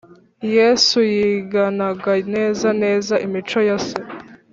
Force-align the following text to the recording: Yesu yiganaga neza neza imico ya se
Yesu 0.55 0.97
yiganaga 1.15 2.13
neza 2.35 2.67
neza 2.81 3.13
imico 3.25 3.59
ya 3.69 3.77
se 3.85 3.99